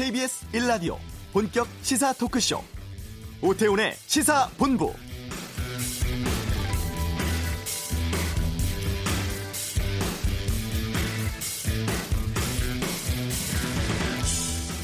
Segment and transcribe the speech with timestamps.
[0.00, 0.96] KBS 1라디오
[1.30, 2.64] 본격 시사 토크쇼
[3.42, 4.94] 오태훈의 시사본부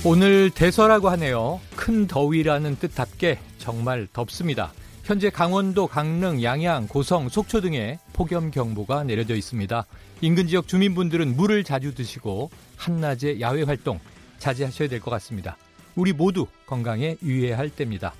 [0.04, 1.60] 오늘 대서라고 하네요.
[1.74, 4.74] 큰 더위라는 뜻답게 정말 덥습니다.
[5.04, 9.86] 현재 강원도, 강릉, 양양, 고성, 속초 등에 폭염 경보가 내려져 있습니다.
[10.20, 13.98] 인근 지역 주민분들은 물을 자주 드시고 한낮에 야외 활동
[14.38, 15.56] 자제하셔야 될 것 같습니다.
[15.94, 18.12] 우리 모두 건강에 유의해야 할 때입니다.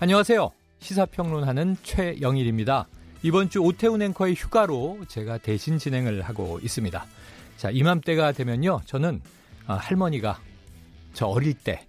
[0.00, 0.50] 안녕하세요.
[0.80, 2.86] 시사평론하는 최영일입니다.
[3.22, 7.06] 이번 주 오태훈 앵커의 휴가로 제가 대신 진행을 하고 있습니다.
[7.56, 8.82] 자, 이맘때가 되면요.
[8.84, 9.22] 저는
[9.66, 10.38] 아, 할머니가
[11.14, 11.86] 저 어릴 때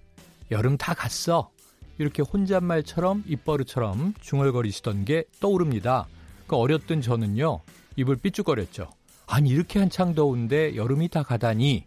[0.51, 1.49] 여름 다 갔어.
[1.97, 6.07] 이렇게 혼잣말처럼 입버릇처럼 중얼거리시던 게 떠오릅니다.
[6.47, 7.61] 그 어렸던 저는요.
[7.97, 8.89] 입을 삐죽거렸죠.
[9.27, 11.85] 아니 이렇게 한창 더운데 여름이 다 가다니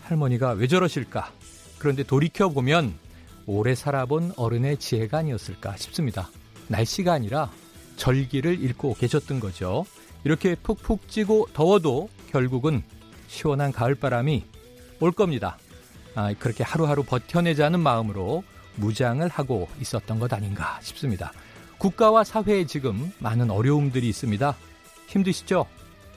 [0.00, 1.32] 할머니가 왜 저러실까?
[1.78, 2.94] 그런데 돌이켜 보면
[3.46, 6.28] 오래 살아본 어른의 지혜가 아니었을까 싶습니다.
[6.68, 7.50] 날씨가 아니라
[7.96, 9.86] 절기를 읽고 계셨던 거죠.
[10.24, 12.82] 이렇게 푹푹 찌고 더워도 결국은
[13.28, 14.44] 시원한 가을바람이
[15.00, 15.58] 올 겁니다.
[16.14, 18.42] 아, 그렇게 하루하루 버텨내자는 마음으로
[18.76, 21.32] 무장을 하고 있었던 것 아닌가 싶습니다.
[21.78, 24.56] 국가와 사회에 지금 많은 어려움들이 있습니다.
[25.06, 25.66] 힘드시죠?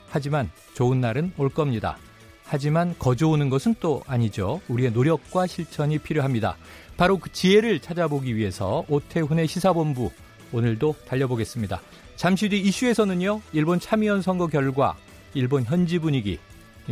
[0.08, 1.96] 하지만 좋은 날은 올 겁니다.
[2.44, 4.60] 하지만 거저오는 것은 또 아니죠.
[4.68, 6.56] 우리의 노력과 실천이 필요합니다.
[6.96, 10.10] 바로 그 지혜를 찾아보기 위해서 오태훈의 시사본부
[10.52, 11.80] 오늘도 달려보겠습니다.
[12.16, 13.40] 잠시 뒤 이슈에서는요.
[13.52, 14.96] 일본 참의원 선거 결과,
[15.34, 16.38] 일본 현지 분위기,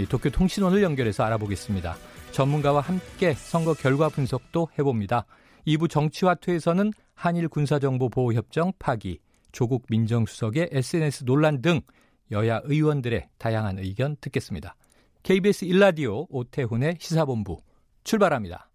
[0.08, 1.96] 도쿄 통신원을 연결해서 알아보겠습니다.
[2.32, 5.26] 전문가와 함께 선거 결과 분석도 해봅니다.
[5.66, 9.18] 2부 정치화투에서는 한일 군사정보보호협정 파기,
[9.52, 11.80] 조국 민정수석의 SNS 논란 등
[12.30, 14.74] 여야 의원들의 다양한 의견 듣겠습니다.
[15.22, 17.58] KBS 일라디오 오태훈의 시사본부
[18.04, 18.68] 출발합니다.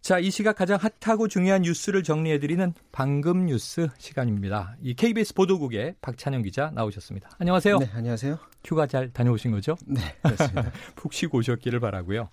[0.00, 4.76] 자, 이 시각 가장 핫하고 중요한 뉴스를 정리해드리는 방금 뉴스 시간입니다.
[4.80, 7.30] 이 KBS 보도국의 박찬영 기자 나오셨습니다.
[7.38, 7.78] 안녕하세요.
[7.78, 8.38] 네, 안녕하세요.
[8.64, 9.76] 휴가 잘 다녀오신 거죠?
[9.86, 10.72] 네, 그렇습니다.
[10.96, 12.30] 푹 쉬고 오셨기를 바라고요.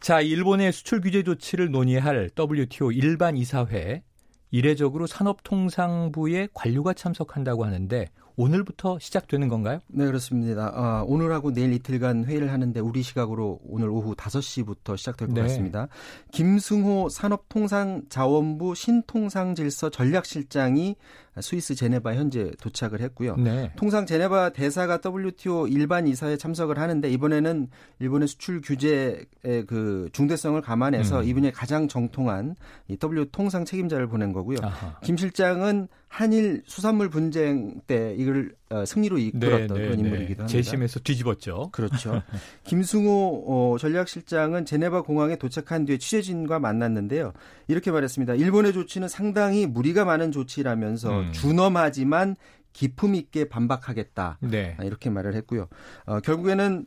[0.00, 4.02] 자, 일본의 수출 규제 조치를 논의할 WTO 일반 이사회
[4.50, 8.06] 이례적으로 산업통상부의 관료가 참석한다고 하는데
[8.38, 9.80] 오늘부터 시작되는 건가요?
[9.88, 10.70] 네, 그렇습니다.
[10.72, 15.42] 아, 오늘하고 내일 이틀간 회의를 하는데 우리 시각으로 오늘 오후 5시부터 시작될 것 네.
[15.42, 15.88] 같습니다.
[16.30, 20.94] 김승호 산업통상자원부 신통상질서 전략실장이
[21.40, 23.36] 스위스 제네바 현재 도착을 했고요.
[23.36, 23.72] 네.
[23.76, 27.68] 통상 제네바 대사가 WTO 일반 이사에 참석을 하는데 이번에는
[27.98, 29.26] 일본의 수출 규제의
[29.66, 31.24] 그 중대성을 감안해서 음.
[31.24, 32.54] 이분이 가장 정통한
[32.86, 34.58] 이 WTO 통상 책임자를 보낸 거고요.
[34.62, 34.98] 아하.
[35.02, 40.46] 김 실장은 한일 수산물 분쟁 때 이걸 어, 승리로 이끌었던 네, 네, 그런 인물이기도 합니다.
[40.46, 41.68] 재심에서 뒤집었죠.
[41.70, 42.22] 그렇죠.
[42.64, 47.32] 김승호 어, 전략실장은 제네바 공항에 도착한 뒤에 취재진과 만났는데요.
[47.68, 48.34] 이렇게 말했습니다.
[48.34, 51.32] 일본의 조치는 상당히 무리가 많은 조치라면서 음.
[51.32, 52.36] 준엄하지만
[52.72, 54.38] 기품 있게 반박하겠다.
[54.40, 54.76] 네.
[54.78, 55.68] 아, 이렇게 말을 했고요.
[56.06, 56.86] 어, 결국에는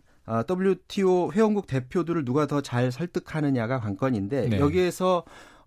[0.49, 4.59] WTO 회원국 대표들을 누가 더 잘 설득하느냐가 관건인데 네.
[4.59, 5.23] 여기에서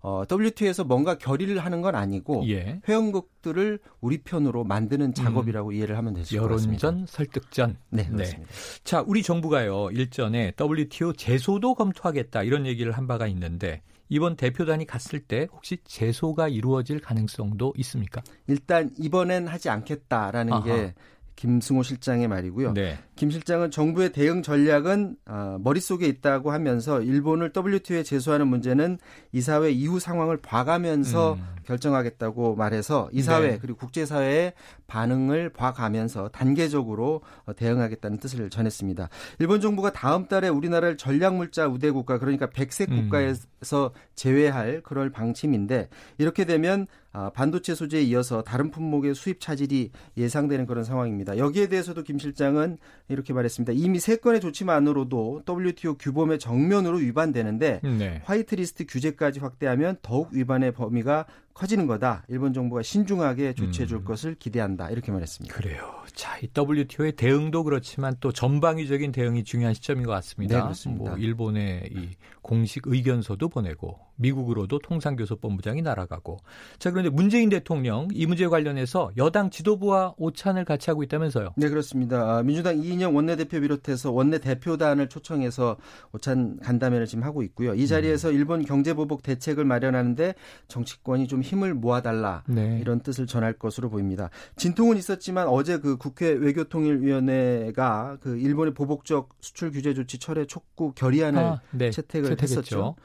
[0.07, 2.79] 어, WTO에서 뭔가 결의를 하는 건 아니고 예.
[2.87, 5.13] 회원국들을 우리 편으로 만드는 음.
[5.15, 5.73] 작업이라고 음.
[5.73, 6.87] 이해를 하면 되실 것 같습니다.
[6.87, 7.77] 여론전, 설득전.
[7.89, 8.09] 네, 네.
[8.09, 8.51] 그렇습니다.
[8.51, 8.81] 네.
[8.83, 15.19] 자, 우리 정부가요 일전에 WTO 제소도 검토하겠다 이런 얘기를 한 바가 있는데 이번 대표단이 갔을
[15.21, 18.21] 때 혹시 제소가 이루어질 가능성도 있습니까?
[18.45, 20.63] 일단 이번엔 하지 않겠다라는 아하.
[20.63, 20.93] 게
[21.35, 22.73] 김승호 실장의 말이고요.
[22.73, 22.99] 네.
[23.15, 28.97] 김 실장은 정부의 대응 전략은 어, 머릿속에 있다고 하면서 일본을 WTO에 제소하는 문제는
[29.31, 31.45] 이사회 이후 상황을 봐가면서 음.
[31.65, 33.57] 결정하겠다고 말해서 이사회 네.
[33.59, 34.53] 그리고 국제사회의
[34.87, 39.09] 반응을 봐가면서 단계적으로 어, 대응하겠다는 뜻을 전했습니다.
[39.39, 43.03] 일본 정부가 다음 달에 우리나라를 전략물자 우대 국가 그러니까 백색 음.
[43.03, 45.87] 국가에서 제외할 그럴 방침인데
[46.17, 46.87] 이렇게 되면
[47.17, 51.37] 아, 반도체 소재에 이어서 다른 품목의 수입 차질이 예상되는 그런 상황입니다.
[51.37, 53.73] 여기에 대해서도 김 실장은 이렇게 말했습니다.
[53.73, 58.21] 이미 세 건의 조치만으로도 WTO 규범의 정면으로 위반되는데 네.
[58.23, 61.25] 화이트리스트 규제까지 확대하면 더욱 위반의 범위가
[61.55, 62.25] 커지는 거다.
[62.27, 64.03] 일본 정부가 신중하게 조치해 줄 음.
[64.03, 64.89] 것을 기대한다.
[64.89, 65.55] 이렇게 말했습니다.
[65.55, 65.89] 그래요.
[66.13, 70.57] 자, 이 WTO의 대응도 그렇지만 또 전방위적인 대응이 중요한 시점인 것 같습니다.
[70.57, 71.11] 네, 그렇습니다.
[71.11, 72.09] 뭐 일본의 이
[72.41, 76.37] 공식 의견서도 보내고 미국으로도 통상교섭본부장이 날아가고.
[76.77, 81.53] 자, 그런데 문재인 대통령 이 문제 관련해서 여당 지도부와 오찬을 같이 하고 있다면서요?
[81.55, 82.37] 네, 그렇습니다.
[82.37, 85.77] 아, 민주당 이인영 원내대표 비롯해서 원내대표단을 초청해서
[86.13, 87.73] 오찬 간담회를 지금 하고 있고요.
[87.75, 88.35] 이 자리에서 음.
[88.35, 90.35] 일본 경제보복 대책을 마련하는데
[90.67, 92.79] 정치권이 좀 힘을 모아달라 네.
[92.81, 94.29] 이런 뜻을 전할 것으로 보입니다.
[94.57, 101.39] 진통은 있었지만 어제 그 국회 외교통일위원회가 그 일본의 보복적 수출 규제 조치 철회 촉구 결의안을
[101.39, 101.91] 아, 네.
[101.91, 102.59] 채택을 채택했죠.
[102.59, 102.95] 했었죠.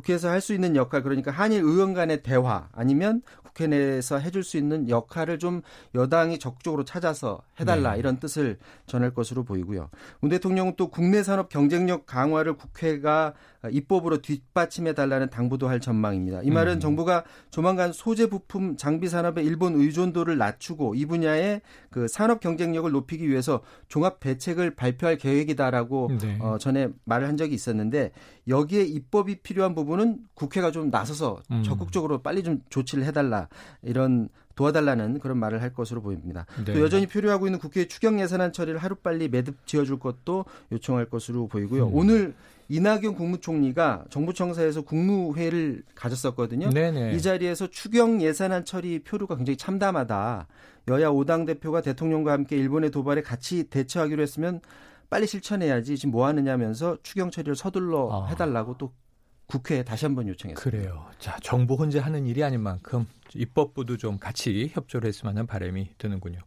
[0.00, 4.56] 국회에서 할 수 있는 역할 그러니까 한일 의원 간의 대화 아니면 국회 내에서 해줄 수
[4.56, 5.60] 있는 역할을 좀
[5.94, 7.98] 여당이 적극적으로 찾아서 해달라 네.
[7.98, 9.90] 이런 뜻을 전할 것으로 보이고요.
[10.20, 13.34] 문 대통령은 또 국내 산업 경쟁력 강화를 국회가
[13.68, 16.40] 입법으로 뒷받침해 달라는 당부도 할 전망입니다.
[16.42, 16.80] 이 말은 음.
[16.80, 21.60] 정부가 조만간 소재 부품 장비 산업의 일본 의존도를 낮추고 이 분야의
[21.90, 26.38] 그 산업 경쟁력을 높이기 위해서 종합 대책을 발표할 계획이다라고 네.
[26.40, 28.12] 어, 전에 말을 한 적이 있었는데
[28.48, 31.62] 여기에 입법이 필요한 부분 은 국회가 좀 나서서 음.
[31.62, 33.48] 적극적으로 빨리 좀 조치를 해달라
[33.82, 36.44] 이런 도와달라는 그런 말을 할 것으로 보입니다.
[36.64, 36.74] 네.
[36.74, 41.88] 또 여전히 표류하고 있는 국회 추경 예산안 처리를 하루빨리 매듭 지어줄 것도 요청할 것으로 보이고요.
[41.88, 41.94] 음.
[41.94, 42.34] 오늘
[42.68, 46.70] 이낙연 국무총리가 정부청사에서 국무회의를 가졌었거든요.
[46.70, 47.14] 네네.
[47.14, 50.46] 이 자리에서 추경 예산안 처리 표류가 굉장히 참담하다.
[50.88, 54.60] 여야 5당 대표가 대통령과 함께 일본의 도발에 같이 대처하기로 했으면
[55.08, 58.26] 빨리 실천해야지 지금 뭐 하느냐면서 추경 처리를 서둘러 아.
[58.28, 58.92] 해달라고 또
[59.50, 60.60] 국회에 다시 한번 요청했습니다.
[60.62, 61.06] 그래요.
[61.18, 63.04] 자, 정부 혼자 하는 일이 아닌 만큼
[63.34, 66.38] 입법부도 좀 같이 협조를 했으면 하는 바람이 드는군요.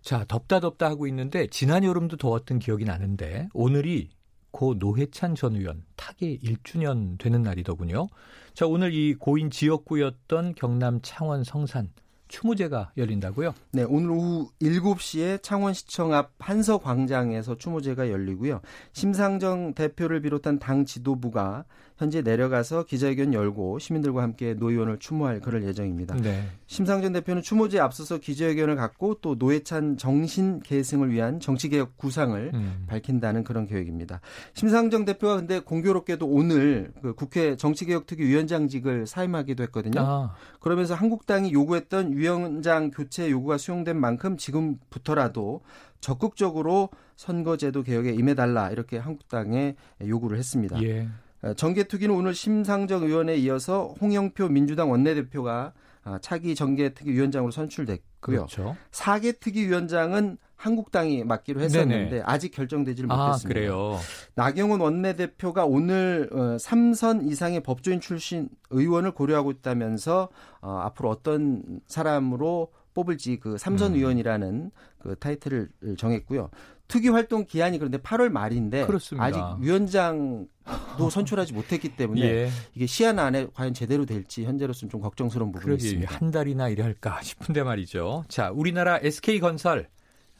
[0.00, 4.08] 자, 덥다 덥다 하고 있는데 지난 여름도 더웠던 기억이 나는데 오늘이
[4.50, 8.08] 고 노회찬 전 의원 타계 1주년 되는 날이더군요.
[8.54, 11.90] 자, 오늘 이 고인 지역구였던 경남 창원 성산
[12.28, 13.54] 추모제가 열린다고요?
[13.72, 18.60] 네, 오늘 오후 7시에 창원시청 앞 한서광장에서 추모제가 열리고요.
[18.92, 21.64] 심상정 대표를 비롯한 당 지도부가
[21.98, 26.14] 현재 내려가서 기자회견 열고 시민들과 함께 노 의원을 추모할 그럴 예정입니다.
[26.16, 26.44] 네.
[26.66, 32.84] 심상정 대표는 추모제에 앞서서 기자회견을 갖고 또 노회찬 정신 계승을 위한 정치개혁 구상을 음.
[32.86, 34.20] 밝힌다는 그런 계획입니다.
[34.54, 40.00] 심상정 대표가 근데 공교롭게도 오늘 그 국회 정치개혁특위 위원장직을 사임하기도 했거든요.
[40.00, 40.34] 아.
[40.60, 45.62] 그러면서 한국당이 요구했던 위원장 교체 요구가 수용된 만큼 지금부터라도
[46.00, 49.76] 적극적으로 선거제도 개혁에 임해달라 이렇게 한국당에
[50.06, 50.82] 요구를 했습니다.
[50.82, 51.08] 예.
[51.42, 55.87] 어, 정계특위는 오늘 심상정 의원에 이어서 홍영표 민주당 원내대표가 아,
[56.20, 58.46] 차기 정계특위위원장으로 선출됐고요.
[58.46, 58.76] 그렇죠.
[58.92, 62.22] 4개 특위위원장은 한국당이 맡기로 했었는데 네네.
[62.26, 63.60] 아직 결정되지를 아, 못했습니다.
[63.60, 63.98] 그래요.
[64.34, 70.28] 나경원 원내대표가 오늘 어, 3선 이상의 법조인 출신 의원을 고려하고 있다면서
[70.60, 73.98] 어, 앞으로 어떤 사람으로 뽑을지 그 삼선 음.
[73.98, 76.50] 위원이라는 그 타이틀을 정했고요.
[76.88, 79.24] 특위 활동 기한이 그런데 8월 말인데 그렇습니다.
[79.24, 80.48] 아직 위원장도
[81.12, 82.50] 선출하지 못했기 때문에 예.
[82.74, 86.12] 이게 시한 안에 과연 제대로 될지 현재로서는 좀 걱정스러운 부분이 있습니다.
[86.12, 88.24] 한 달이나 이래 할까 싶은데 말이죠.
[88.28, 89.88] 자, 우리나라 SK건설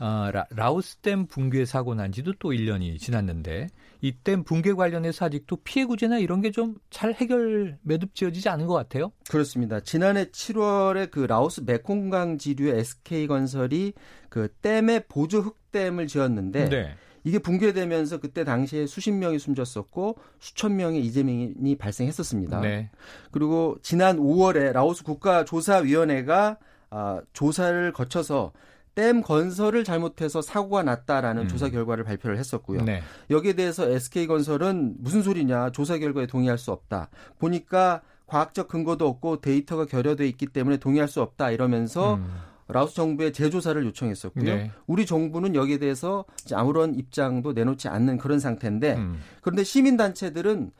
[0.00, 3.68] 어, 라, 오스댐 붕괴 사고 난 지도 또 1년이 지났는데
[4.00, 8.74] 이댐 붕괴 관련해서 아직도 피해 구제나 이런 게 좀 잘 해결 매듭 지어지지 않은 것
[8.74, 9.12] 같아요.
[9.30, 9.80] 그렇습니다.
[9.80, 13.92] 지난해 7월에 그 라오스 메콩강 지류의 SK건설이
[14.28, 16.94] 그 댐에 보조 흑댐을 지었는데 네.
[17.24, 22.60] 이게 붕괴되면서 그때 당시에 수십 명이 숨졌었고 수천 명의 이재명이 발생했었습니다.
[22.60, 22.90] 네.
[23.32, 26.58] 그리고 지난 5월에 라오스 국가조사위원회가
[26.90, 28.52] 아, 조사를 거쳐서
[28.98, 31.48] 댐 건설을 잘못해서 사고가 났다라는 음.
[31.48, 32.82] 조사 결과를 발표를 했었고요.
[32.82, 33.00] 네.
[33.30, 37.08] 여기에 대해서 SK건설은 무슨 소리냐 조사 결과에 동의할 수 없다.
[37.38, 42.28] 보니까 과학적 근거도 없고 데이터가 결여돼 있기 때문에 동의할 수 없다 이러면서 음.
[42.66, 44.44] 라오스 정부에 재조사를 요청했었고요.
[44.44, 44.72] 네.
[44.88, 49.20] 우리 정부는 여기에 대해서 아무런 입장도 내놓지 않는 그런 상태인데 음.
[49.42, 50.72] 그런데 시민 단체들은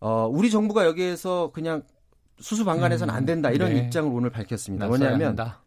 [0.00, 1.82] 어 우리 정부가 여기에서 그냥
[2.40, 3.80] 수수방관해서는 안 된다 이런 네.
[3.80, 4.86] 입장을 오늘 밝혔습니다.
[4.86, 5.63] 뭐냐면 한다.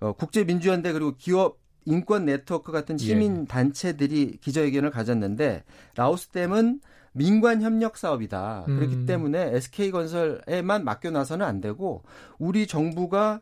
[0.00, 3.04] 어, 국제민주연대 그리고 기업 인권 네트워크 같은 예.
[3.04, 5.64] 시민 단체들이 기자회견을 가졌는데
[5.96, 6.80] 라오스댐은
[7.12, 8.66] 민관 협력 사업이다.
[8.68, 8.76] 음.
[8.76, 12.02] 그렇기 때문에 SK 건설에만 맡겨놔서는 안 되고
[12.38, 13.40] 우리 정부가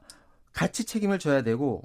[0.52, 1.82] 같이 책임을 져야 되고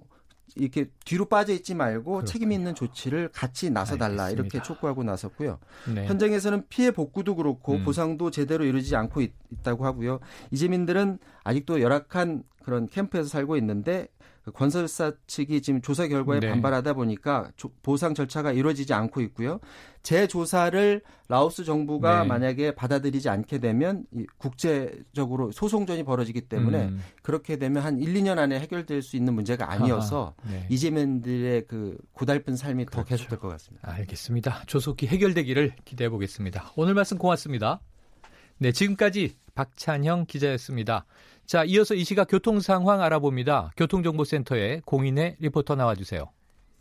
[0.56, 2.26] 이렇게 뒤로 빠져 있지 말고 그렇군요.
[2.26, 5.60] 책임 있는 조치를 같이 나서 달라 이렇게 촉구하고 나섰고요.
[5.94, 6.06] 네.
[6.06, 7.84] 현장에서는 피해 복구도 그렇고 음.
[7.84, 10.20] 보상도 제대로 이루어지지 않고 있, 다고 하고요.
[10.52, 16.50] 이재민들은 아직도 열악한 그런 캠프에서 살고 있는데 그 건설사 측이 지금 조사 결과에 네.
[16.50, 19.60] 반발하다 보니까 보상 절차가 이루어지지 않고 있고요.
[20.02, 22.28] 재조사를 라오스 정부가 네.
[22.28, 24.06] 만약에 받아들이지 않게 되면
[24.38, 27.00] 국제적으로 소송전이 벌어지기 때문에 음.
[27.22, 30.68] 그렇게 되면 한 1, 2년 안에 해결될 수 있는 문제가 아니어서 네.
[30.70, 33.04] 이재민들의 그 고달픈 삶이 그렇죠.
[33.04, 33.90] 더 계속될 것 같습니다.
[33.94, 34.64] 알겠습니다.
[34.68, 36.74] 조속히 해결되기를 기대해 보겠습니다.
[36.76, 37.80] 오늘 말씀 고맙습니다.
[38.58, 41.06] 네, 지금까지 박찬형 기자였습니다.
[41.46, 43.74] 자, 이어서 이 시각 교통 상황 알아봅니다.
[43.78, 46.30] 교통정보센터에 공인의 리포터 나와주세요.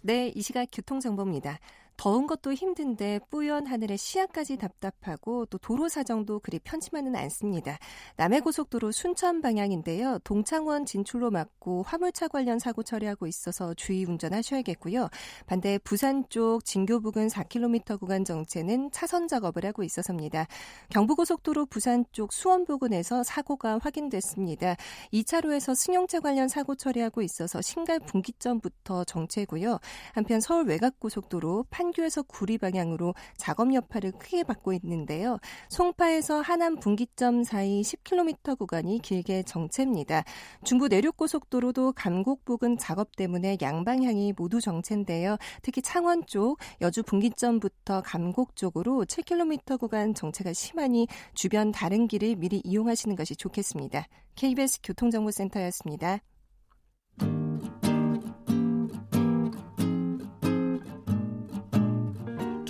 [0.02, 1.58] 네, 이 시각 교통정보입니다.
[2.02, 7.78] 더운 것도 힘든데 뿌연 하늘에 시야까지 답답하고 또 도로 사정도 그리 편치만은 않습니다.
[8.16, 10.18] 남해고속도로 순천 방향인데요.
[10.24, 15.10] 동창원 진출로 막고 화물차 관련 사고 처리하고 있어서 주의 운전하셔야겠고요.
[15.46, 20.48] 반대 부산 쪽 진교 부근 4km 구간 정체는 차선 작업을 하고 있어서입니다.
[20.88, 24.74] 경부고속도로 부산 쪽 수원 부근에서 사고가 확인됐습니다.
[25.12, 29.78] 2차로에서 승용차 관련 사고 처리하고 있어서 신갈 분기점부터 정체고요.
[30.14, 35.38] 한편 서울 외곽고속도로 판 교에서 구리 방향으로 작업 여파를 크게 받고 있는데요.
[35.68, 40.24] 송파에서 하남 분기점 사이 10km 구간이 길게 정체입니다.
[40.64, 45.36] 중부 내륙고속도로도 감곡 부근 작업 때문에 양방향이 모두 정체인데요.
[45.62, 52.60] 특히 창원 쪽 여주 분기점부터 감곡 쪽으로 7km 구간 정체가 심하니 주변 다른 길을 미리
[52.64, 54.06] 이용하시는 것이 좋겠습니다.
[54.34, 56.20] KBS 교통정보센터였습니다.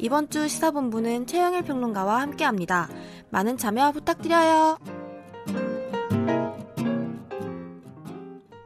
[0.00, 2.88] 이번 주 시사본부는 최영일 평론가와 함께합니다.
[3.30, 4.78] 많은 참여 부탁드려요.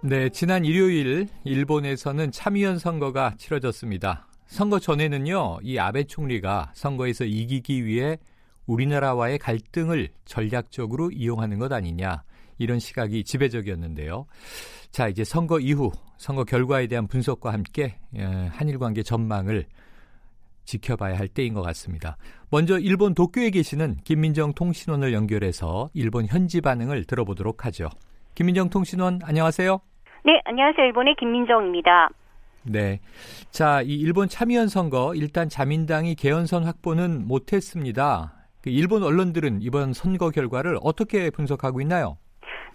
[0.02, 4.28] 네, 지난 일요일 일본에서는 참의원 선거가 치러졌습니다.
[4.46, 8.18] 선거 전에는요, 이 아베 총리가 선거에서 이기기 위해
[8.66, 12.22] 우리나라와의 갈등을 전략적으로 이용하는 것 아니냐.
[12.58, 14.26] 이런 시각이 지배적이었는데요.
[14.92, 17.98] 자, 이제 선거 이후 선거 결과에 대한 분석과 함께
[18.52, 19.66] 한일 관계 전망을
[20.64, 22.16] 지켜봐야 할 때인 것 같습니다.
[22.50, 27.88] 먼저 일본 도쿄에 계시는 김민정 통신원을 연결해서 일본 현지 반응을 들어보도록 하죠.
[28.34, 29.80] 김민정 통신원 안녕하세요.
[30.24, 30.86] 네, 안녕하세요.
[30.86, 32.08] 일본의 김민정입니다.
[32.62, 33.00] 네.
[33.50, 38.34] 자, 이 일본 참의원 선거 일단 자민당이 개헌선 확보는 못했습니다.
[38.62, 42.16] 그 일본 언론들은 이번 선거 결과를 어떻게 분석하고 있나요?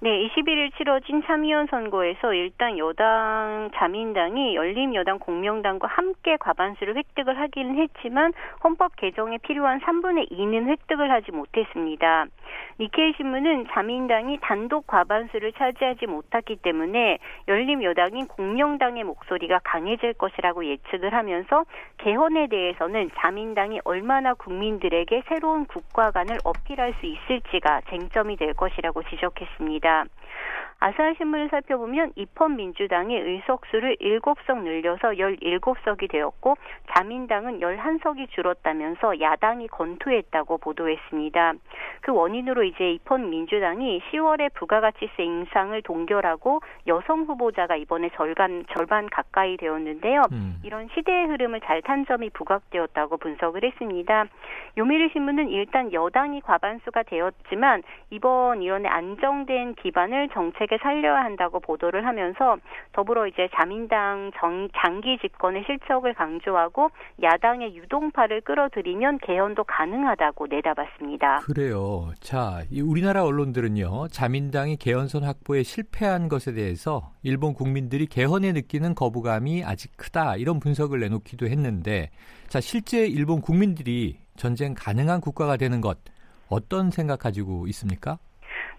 [0.02, 8.32] 네, 21일 치러진 참의원 선거에서 일단 여당 자민당이 열린여당 공명당과 함께 과반수를 획득을 하기는 했지만
[8.64, 12.28] 헌법 개정에 필요한 3분의 2는 획득을 하지 못했습니다.
[12.80, 21.14] 니케이 신문은 자민당이 단독 과반수를 차지하지 못했기 때문에 열린 여당인 공명당의 목소리가 강해질 것이라고 예측을
[21.14, 21.66] 하면서
[21.98, 30.06] 개헌에 대해서는 자민당이 얼마나 국민들에게 새로운 국가관을 어필할 수 있을지가 쟁점이 될 것이라고 지적했습니다.
[30.80, 30.86] 있습니다.
[30.86, 36.56] 아사히 신문을 살펴보면 입헌 민주당의 의석수를 7석 늘려서 17석이 되었고
[36.96, 41.54] 자민당은 11석이 줄었다면서 야당이 건투했다고 보도했습니다.
[42.02, 49.58] 그 원인으로 이제 입헌 민주당이 10월에 부가가치세 인상을 동결하고 여성 후보자가 이번에 절반 절반 가까이
[49.58, 50.24] 되었는데요.
[50.32, 50.60] 음.
[50.64, 54.26] 이런 시대의 흐름을 잘 탄 점이 부각되었다고 분석을 했습니다.
[54.78, 62.06] 요미르 신문은 일단 여당이 과반수가 되었지만 이번 이원의 안정된 기반을 정책 에 살려야 한다고 보도를
[62.06, 62.58] 하면서
[62.94, 66.92] 더불어 이제 자민당 정, 장기 집권의 실적을 강조하고
[67.24, 71.40] 야당의 유동파를 끌어들이면 개헌도 가능하다고 내다봤습니다.
[71.40, 72.12] 그래요.
[72.20, 74.10] 자, 이 우리나라 언론들은요.
[74.10, 80.36] 자민당이 개헌선 확보에 실패한 것에 대해서 일본 국민들이 개헌에 느끼는 거부감이 아직 크다.
[80.36, 82.12] 이런 분석을 내놓기도 했는데
[82.48, 85.98] 자, 실제 일본 국민들이 전쟁 가능한 국가가 되는 것
[86.48, 88.20] 어떤 생각 가지고 있습니까?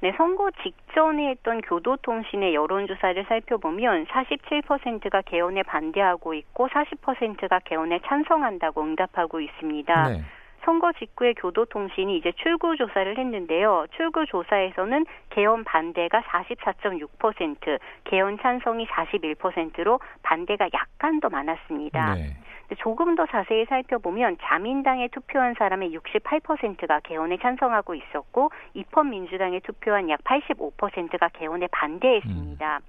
[0.03, 9.41] 네, 선거 직전에 했던 교도통신의 여론조사를 살펴보면 47%가 개헌에 반대하고 있고 40%가 개헌에 찬성한다고 응답하고
[9.41, 10.09] 있습니다.
[10.09, 10.23] 네.
[10.65, 13.87] 선거 직후에 교도통신이 이제 출구 조사를 했는데요.
[13.97, 22.15] 출구 조사에서는 개헌 반대가 44.6%, 개헌 찬성이 41%로 반대가 약간 더 많았습니다.
[22.15, 22.37] 네.
[22.79, 30.23] 조금 더 자세히 살펴보면 자민당에 투표한 사람의 68%가 개헌에 찬성하고 있었고 입헌 민주당에 투표한 약
[30.25, 32.77] 85%가 개헌에 반대했습니다.
[32.77, 32.81] 음.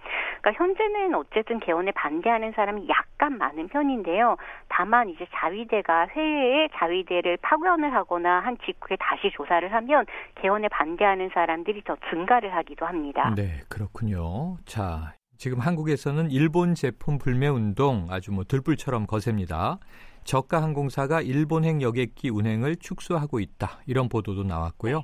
[0.41, 4.37] 그러니까 현재는 어쨌든 개헌에 반대하는 사람이 약간 많은 편인데요.
[4.69, 11.83] 다만 이제 자위대가 회의에 자위대를 파견을 하거나 한 직후에 다시 조사를 하면 개헌에 반대하는 사람들이
[11.83, 13.33] 더 증가를 하기도 합니다.
[13.35, 14.57] 네, 그렇군요.
[14.65, 19.79] 자, 지금 한국에서는 일본 제품 불매 운동 아주 뭐 들불처럼 거셉니다.
[20.23, 23.79] 저가 항공사가 일본행 여객기 운행을 축소하고 있다.
[23.87, 25.03] 이런 보도도 나왔고요.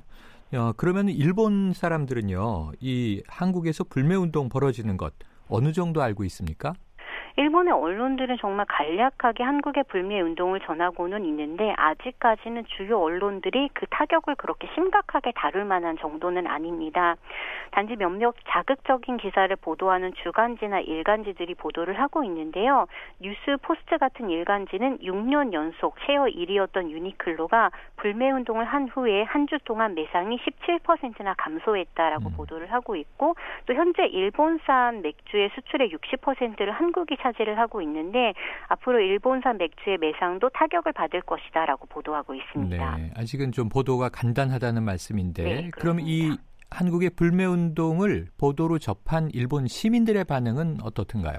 [0.54, 5.12] 어, 그러면 일본 사람들은요, 이 한국에서 불매 운동 벌어지는 것
[5.48, 6.72] 어느 정도 알고 있습니까?
[7.38, 14.68] 일본의 언론들은 정말 간략하게 한국의 불매 운동을 전하고는 있는데 아직까지는 주요 언론들이 그 타격을 그렇게
[14.74, 17.16] 심각하게 다룰 만한 정도는 아닙니다.
[17.70, 22.86] 단지 몇몇 자극적인 기사를 보도하는 주간지나 일간지들이 보도를 하고 있는데요.
[23.20, 29.58] 뉴스 포스트 같은 일간지는 6년 연속 셰어 1위였던 유니클로가 불매 운동을 한 후에 한 주
[29.64, 32.36] 동안 매상이 17%나 감소했다라고 음.
[32.36, 38.32] 보도를 하고 있고 또 현재 일본산 맥주의 수출의 60%를 한국이 차 지를 하고 있는데
[38.68, 42.96] 앞으로 일본산 맥주의 매상도 타격을 받을 것이다라고 보도하고 있습니다.
[42.96, 46.36] 네, 아직은 좀 보도가 간단하다는 말씀인데 네, 그럼 이
[46.70, 51.38] 한국의 불매 운동을 보도로 접한 일본 시민들의 반응은 어떻든가요?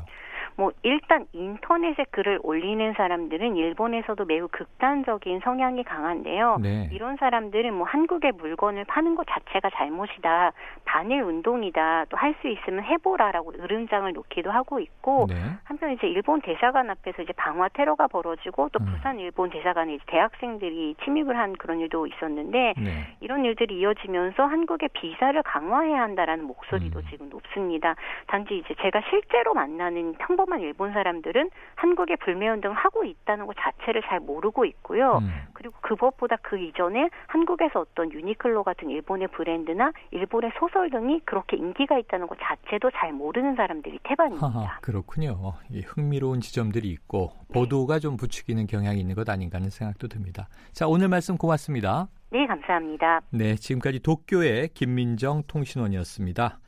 [0.60, 6.58] 뭐 일단 인터넷에 글을 올리는 사람들은 일본에서도 매우 극단적인 성향이 강한데요.
[6.62, 6.90] 네.
[6.92, 10.52] 이런 사람들은 뭐 한국의 물건을 파는 것 자체가 잘못이다,
[10.84, 15.36] 반일 운동이다, 또 할 수 있으면 해보라라고 으름장을 놓기도 하고 있고 네.
[15.64, 18.86] 한편 이제 일본 대사관 앞에서 이제 방화 테러가 벌어지고 또 음.
[18.86, 23.16] 부산 일본 대사관에 이제 대학생들이 침입을 한 그런 일도 있었는데 네.
[23.22, 27.06] 이런 일들이 이어지면서 한국의 비사를 강화해야 한다라는 목소리도 음.
[27.10, 27.96] 지금 높습니다.
[28.28, 34.02] 단지 이제 제가 실제로 만나는 평범 평범한 일본 사람들은 한국에 불매운동 하고 있다는 것 자체를
[34.08, 35.20] 잘 모르고 있고요.
[35.20, 35.30] 음.
[35.54, 41.98] 그리고 그것보다 그 이전에 한국에서 어떤 유니클로 같은 일본의 브랜드나 일본의 소설 등이 그렇게 인기가
[41.98, 44.48] 있다는 것 자체도 잘 모르는 사람들이 태반입니다.
[44.48, 45.54] 하하, 그렇군요.
[45.74, 50.50] 예, 흥미로운 지점들이 있고 보도가 좀 부추기는 경향이 있는 것 아닌가 하는 생각도 듭니다.
[50.74, 52.08] 자, 오늘 말씀 고맙습니다.
[52.32, 53.22] 네, 감사합니다.
[53.32, 56.60] 네, 지금까지 도쿄의 김민정 통신원이었습니다.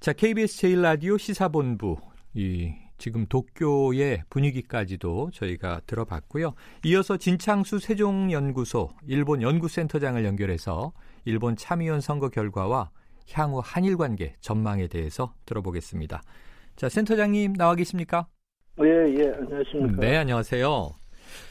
[0.00, 1.96] 자, KBS 제일라디오 시사본부
[2.34, 6.52] 이 지금 도쿄의 분위기까지도 저희가 들어봤고요.
[6.84, 10.92] 이어서 진창수 세종연구소 일본 연구센터장을 연결해서
[11.24, 12.90] 일본 참의원 선거 결과와
[13.32, 16.22] 향후 한일 관계 전망에 대해서 들어보겠습니다.
[16.76, 18.26] 자, 센터장님 나와 계십니까?
[18.82, 20.00] 예, 예, 안녕하십니까.
[20.00, 20.90] 네, 안녕하세요.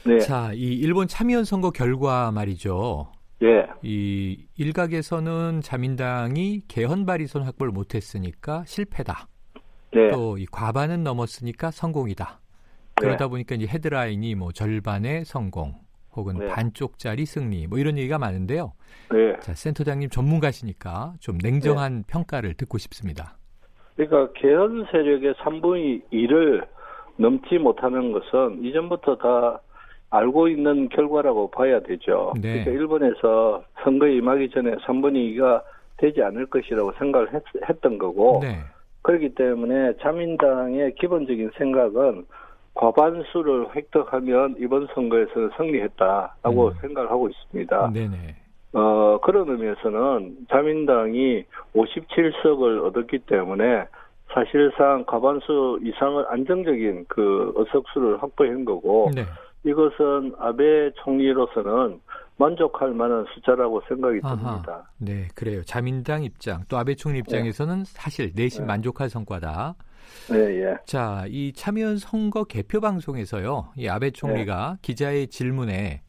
[0.06, 0.18] 네.
[0.20, 3.10] 자, 이 일본 참의원 선거 결과 말이죠.
[3.42, 3.66] 예.
[3.82, 9.29] 이 일각에서는 자민당이 개헌 발의선 확보를 못했으니까 실패다.
[9.92, 10.08] 네.
[10.10, 12.40] 또이 과반은 넘었으니까 성공이다.
[12.94, 13.30] 그러다 네.
[13.30, 15.74] 보니까 이제 헤드라인이 뭐 절반의 성공
[16.14, 16.48] 혹은 네.
[16.48, 18.72] 반쪽짜리 승리 뭐 이런 얘기가 많은데요.
[19.12, 19.38] 네.
[19.40, 22.02] 자, 센터장님 전문가시니까 좀 냉정한 네.
[22.08, 23.36] 평가를 듣고 싶습니다.
[23.96, 26.66] 그러니까 개헌 세력의 3분의 2를
[27.16, 29.60] 넘지 못하는 것은 이전부터 다
[30.10, 32.32] 알고 있는 결과라고 봐야 되죠.
[32.40, 32.64] 네.
[32.64, 35.62] 그러니까 일본에서 선거에 임하기 전에 3분의 2가
[35.98, 38.58] 되지 않을 것이라고 생각을 했, 던 거고 네.
[39.02, 42.26] 그렇기 때문에 자민당의 기본적인 생각은
[42.74, 46.72] 과반수를 획득하면 이번 선거에서 승리했다라고 음.
[46.80, 47.90] 생각을 하고 있습니다.
[47.92, 48.36] 네네.
[48.72, 53.86] 어, 그런 의미에서는 자민당이 57석을 얻었기 때문에
[54.32, 59.24] 사실상 과반수 이상을 안정적인 그 의석수를 확보한 거고 네.
[59.64, 62.00] 이것은 아베 총리로서는
[62.40, 64.90] 만족할 만한 숫자라고 생각이 아하, 듭니다.
[64.96, 65.62] 네, 그래요.
[65.62, 67.84] 자민당 입장 또 아베 총리 입장에서는 네.
[67.86, 68.66] 사실 내심 네.
[68.66, 69.74] 만족할 성과다.
[70.30, 70.76] 네, 예.
[70.86, 73.72] 자, 이 참여연 선거 개표 방송에서요.
[73.76, 74.78] 이 아베 총리가 네.
[74.80, 76.02] 기자의 질문에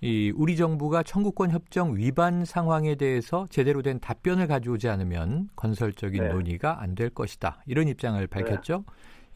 [0.00, 6.28] 이 우리 정부가 청구권 협정 위반 상황에 대해서 제대로 된 답변을 가져오지 않으면 건설적인 네.
[6.32, 7.62] 논의가 안 될 것이다.
[7.66, 8.84] 이런 입장을 밝혔죠.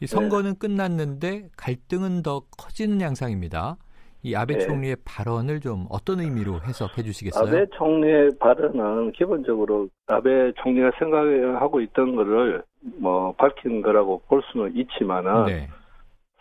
[0.01, 3.77] 이 선거는 끝났는데 갈등은 더 커지는 양상입니다.
[4.21, 4.59] 이 아베 네.
[4.65, 7.47] 총리의 발언을 좀 어떤 의미로 해석해 주시겠어요?
[7.47, 12.63] 아베 총리의 발언은 기본적으로 아베 총리가 생각하고 있던 거를
[12.99, 15.69] 뭐 밝힌 거라고 볼 수는 있지만은 네.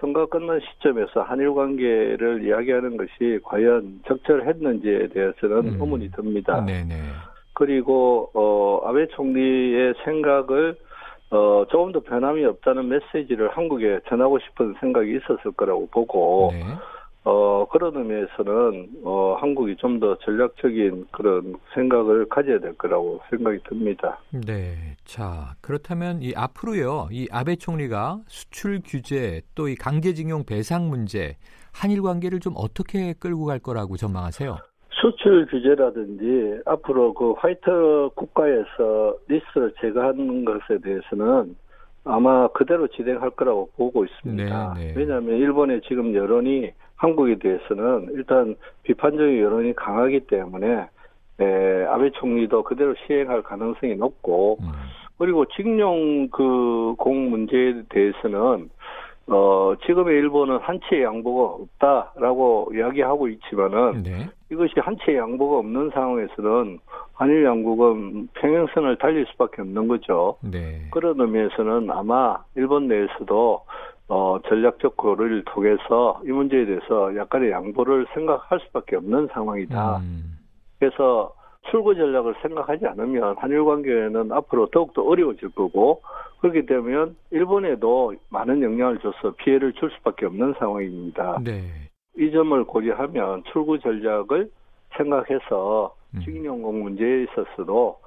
[0.01, 5.79] 선거 끝난 시점에서 한일 관계를 이야기하는 것이 과연 적절했는지에 대해서는 음.
[5.81, 6.65] 의문이 듭니다.
[6.65, 6.95] 네네.
[7.55, 10.77] 그리고 어 아베 총리의 생각을
[11.31, 16.63] 어 조금 더 변함이 없다는 메시지를 한국에 전하고 싶은 생각이 있었을 거라고 보고 네.
[17.31, 24.19] 어, 그런 의미에서는, 어, 한국이 좀 더 전략적인 그런 생각을 가져야 될 거라고 생각이 듭니다.
[24.31, 24.95] 네.
[25.05, 31.37] 자, 그렇다면 이 앞으로요, 이 아베 총리가 수출 규제 또 이 강제징용 배상 문제,
[31.75, 34.57] 한일 관계를 좀 어떻게 끌고 갈 거라고 전망하세요?
[34.91, 41.57] 수출 규제라든지 앞으로 그 화이트 국가에서 리스트를 제거하는 것에 대해서는
[42.05, 44.75] 아마 그대로 진행할 거라고 보고 있습니다.
[44.79, 44.95] 네, 네.
[44.97, 50.87] 왜냐하면 일본의 지금 여론이 한국에 대해서는 일단 비판적인 여론이 강하기 때문에
[51.41, 54.73] 에, 아베 총리도 그대로 시행할 가능성이 높고 음.
[55.19, 58.71] 그리고 징용공 문제에 대해서는
[59.31, 64.27] 어 지금의 일본은 한치의 양보가 없다라고 이야기하고 있지만은 네.
[64.51, 66.79] 이것이 한치의 양보가 없는 상황에서는
[67.13, 70.37] 한일 양국은 평행선을 달릴 수밖에 없는 거죠.
[70.41, 70.89] 네.
[70.93, 73.65] 그런 의미에서는 아마 일본 내에서도
[74.09, 79.99] 어, 전략적 고려를 통해서 이 문제에 대해서 약간의 양보를 생각할 수밖에 없는 상황이다.
[79.99, 80.39] 음.
[80.79, 81.35] 그래서
[81.71, 86.01] 출구 전략을 생각하지 않으면 한일 관계는 앞으로 더욱더 어려워질 거고
[86.41, 91.41] 그렇게 되면 일본에도 많은 영향을 줘서 피해를 줄 수밖에 없는 상황입니다.
[91.45, 91.65] 네.
[92.17, 94.51] 이 점을 고려하면 출구 전략을
[94.97, 96.21] 생각해서 음.
[96.21, 97.99] 식용공 문제에 있어서도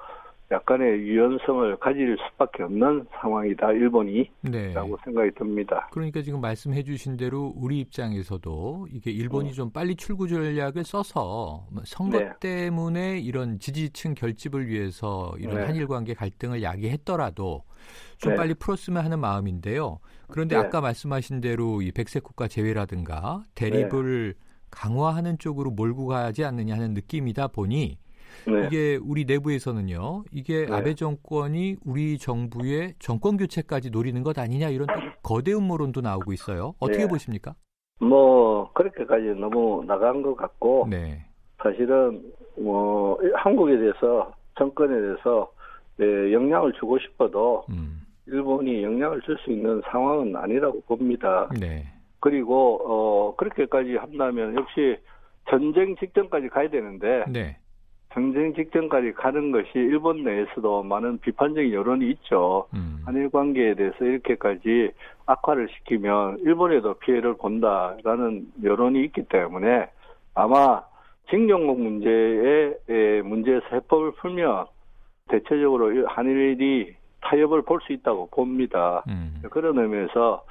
[0.52, 4.74] 약간의 유연성을 가질 수밖에 없는 상황이다 일본이 네.
[4.74, 5.88] 라고 생각이 듭니다.
[5.92, 9.54] 그러니까 지금 말씀해 주신 대로 우리 입장에서도 이게 일본이 음.
[9.54, 12.32] 좀 빨리 출구 전략을 써서 뭐 선거 네.
[12.40, 15.64] 때문에 이런 지지층 결집을 위해서 이런 네.
[15.64, 17.64] 한일 관계 갈등을 야기했더라도
[18.18, 18.38] 좀 네.
[18.38, 20.00] 빨리 풀었으면 하는 마음인데요.
[20.28, 20.62] 그런데 네.
[20.62, 24.52] 아까 말씀하신 대로 이 백색 국가 제외라든가 대립을 네.
[24.70, 27.98] 강화하는 쪽으로 몰고 가지 않느냐 하는 느낌이다 보니
[28.48, 28.66] 네.
[28.68, 30.24] 이게 우리 내부에서는요.
[30.32, 30.74] 이게 네.
[30.74, 34.88] 아베 정권이 우리 정부의 정권 교체까지 노리는 것 아니냐 이런
[35.24, 36.74] 거대 음모론도 나오고 있어요.
[36.80, 37.08] 어떻게 네.
[37.08, 37.54] 보십니까?
[38.00, 41.24] 뭐 그렇게까지 너무 나간 것 같고 네.
[41.62, 42.24] 사실은
[42.58, 45.52] 뭐 한국에 대해서 정권에 대해서
[45.98, 48.02] 네, 영향을 주고 싶어도 음.
[48.26, 51.48] 일본이 영향을 줄 수 있는 상황은 아니라고 봅니다.
[51.60, 51.86] 네.
[52.20, 54.98] 그리고 어 그렇게까지 한다면 역시
[55.50, 57.58] 전쟁 직전까지 가야 되는데 네.
[58.14, 62.68] 전쟁 직전까지 가는 것이 일본 내에서도 많은 비판적인 여론이 있죠.
[62.74, 63.02] 음.
[63.06, 64.92] 한일 관계에 대해서 이렇게까지
[65.26, 69.90] 악화를 시키면 일본에도 피해를 본다라는 여론이 있기 때문에
[70.36, 70.82] 아마
[71.30, 72.76] 징용국 문제의
[73.24, 74.66] 문제에서 해법을 풀면
[75.30, 79.04] 대체적으로 한일이 타협을 볼 수 있다고 봅니다.
[79.08, 79.42] 음.
[79.50, 80.44] 그런 의미에서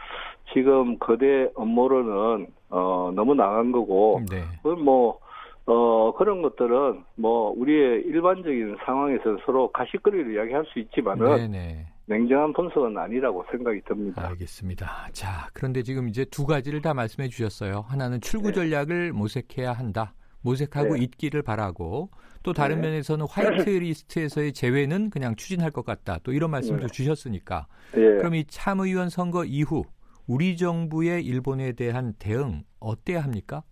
[0.52, 4.42] 지금 거대 업무로는 어, 너무 나간 거고, 네.
[4.62, 5.18] 그건 뭐
[5.66, 11.86] 어, 그런 것들은 뭐 우리의 일반적인 상황에서 서로 가시거리를 이야기할 수 있지만은 네네.
[12.06, 14.26] 냉정한 분석은 아니라고 생각이 듭니다.
[14.28, 15.08] 알겠습니다.
[15.12, 17.84] 자, 그런데 지금 이제 두 가지를 다 말씀해 주셨어요.
[17.88, 18.54] 하나는 출구 네.
[18.54, 20.14] 전략을 모색해야 한다.
[20.42, 21.04] 모색하고 네.
[21.04, 22.10] 있기를 바라고
[22.42, 22.88] 또 다른 네.
[22.88, 26.18] 면에서는 화이트 리스트에서의 제외는 그냥 추진할 것 같다.
[26.24, 26.92] 또 이런 말씀도 네.
[26.92, 27.66] 주셨으니까.
[27.96, 28.00] 예.
[28.00, 29.84] 그럼 이 참의원 선거 이후
[30.26, 33.62] 우리 정부의 일본에 대한 대응 어때야 합니까?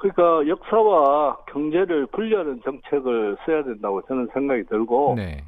[0.00, 5.44] 그러니까 역사와 경제를 분리하는 정책을 써야 된다고 저는 생각이 들고 네.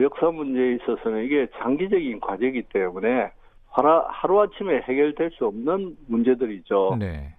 [0.00, 3.30] 역사 문제에 있어서는 이게 장기적인 과제이기 때문에
[3.70, 6.96] 하루, 아침에 해결될 수 없는 문제들이죠.
[6.98, 7.34] 네.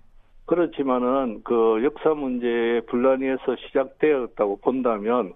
[0.45, 5.33] 그렇지만은 그 역사 문제의 분란에서 시작되었다고 본다면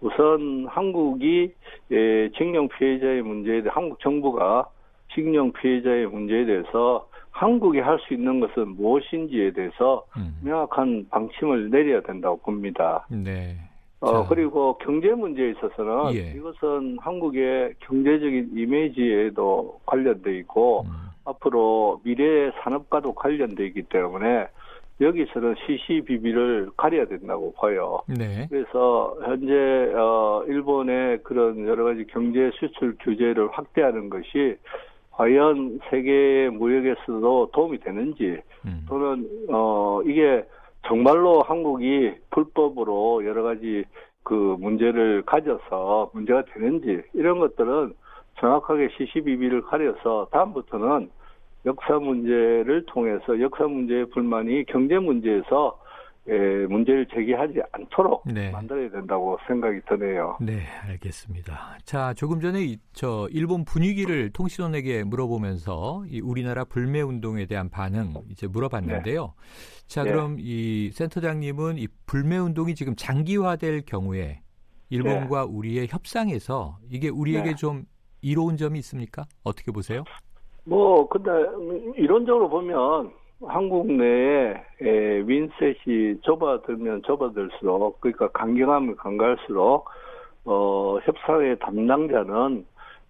[0.00, 1.52] 우선 한국이
[1.90, 4.68] 예, 징용 피해자의 문제에 대해 한국 정부가
[5.14, 7.07] 징용 피해자의 문제에 대해서
[7.38, 10.36] 한국이 할 수 있는 것은 무엇인지에 대해서 음.
[10.42, 13.06] 명확한 방침을 내려야 된다고 봅니다.
[13.08, 13.56] 네.
[14.00, 16.32] 어, 그리고 경제 문제에 있어서는 예.
[16.36, 20.90] 이것은 한국의 경제적인 이미지에도 관련돼 있고 음.
[21.24, 24.48] 앞으로 미래 산업과도 관련돼 있기 때문에
[25.00, 28.00] 여기서는 시시비비를 가려야 된다고 봐요.
[28.08, 28.46] 네.
[28.50, 34.56] 그래서 현재 어 일본의 그런 여러 가지 경제 수출 규제를 확대하는 것이
[35.18, 38.86] 과연 세계 무역에서도 도움이 되는지 음.
[38.88, 40.44] 또는 어 이게
[40.86, 43.84] 정말로 한국이 불법으로 여러 가지
[44.22, 47.94] 그 문제를 가져서 문제가 되는지 이런 것들은
[48.38, 51.10] 정확하게 시시비비를 가려서 다음부터는
[51.66, 55.87] 역사 문제를 통해서 역사 문제의 불만이 경제 문제에서 예,
[56.68, 58.50] 문제를 제기하지 않도록 네.
[58.50, 60.36] 만들어야 된다고 생각이 드네요.
[60.40, 61.78] 네, 알겠습니다.
[61.84, 68.12] 자, 조금 전에 이, 저 일본 분위기를 통신원에게 물어보면서 이 우리나라 불매 운동에 대한 반응
[68.30, 69.22] 이제 물어봤는데요.
[69.24, 69.86] 네.
[69.86, 70.10] 자, 네.
[70.10, 74.42] 그럼 이 센터장님은 이 불매 운동이 지금 장기화될 경우에
[74.90, 75.50] 일본과 네.
[75.50, 77.54] 우리의 협상에서 이게 우리에게 네.
[77.54, 77.84] 좀
[78.20, 79.24] 이로운 점이 있습니까?
[79.44, 80.04] 어떻게 보세요?
[80.64, 81.30] 뭐 근데
[81.96, 83.10] 이론적으로 보면
[83.46, 89.88] 한국 내에 윈셋이 좁아들면 좁아들수록 그러니까 강경하면 강갈수록
[90.44, 92.64] 어 협상의 담당자는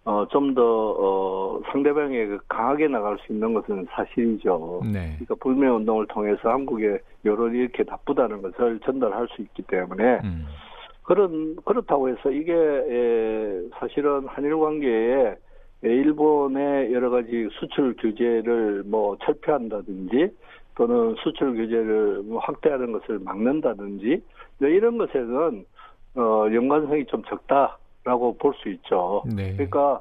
[0.08, 4.80] 어, 좀 더, 어, 상대방에 그 강하게 나갈 수 있는 것은 사실이죠.
[4.90, 5.16] 네.
[5.18, 10.46] 그러니까 불매 운동을 통해서 한국의 여론이 이렇게 나쁘다는 것을 전달할 수 있기 때문에, 음.
[11.02, 15.36] 그런, 그렇다고 해서 이게, 에, 사실은 한일 관계에 예,
[15.82, 20.30] 일본의 여러 가지 수출 규제를 뭐 철폐한다든지
[20.74, 24.22] 또는 수출 규제를 뭐 확대하는 것을 막는다든지
[24.58, 25.64] 네, 이런 것에는
[26.16, 29.22] 어 연관성이 좀 적다라고 볼 수 있죠.
[29.36, 29.52] 네.
[29.52, 30.00] 그러니까